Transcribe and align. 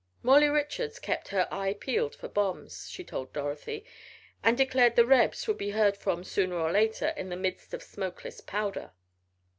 Molly 0.23 0.47
Richards 0.49 0.97
kept 0.97 1.27
her 1.27 1.47
"eye 1.51 1.75
pealed 1.75 2.15
for 2.15 2.27
bombs," 2.27 2.89
she 2.89 3.03
told 3.03 3.31
Dorothy, 3.33 3.85
and 4.41 4.57
declared 4.57 4.95
the 4.95 5.05
"rebs" 5.05 5.47
would 5.47 5.59
be 5.59 5.69
heard 5.69 5.95
from 5.95 6.23
sooner 6.23 6.55
or 6.55 6.71
later 6.71 7.09
in 7.09 7.29
the 7.29 7.35
midst 7.35 7.71
of 7.71 7.83
smokeless 7.83 8.41
powder. 8.41 8.93